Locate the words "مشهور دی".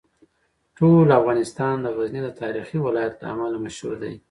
3.65-4.13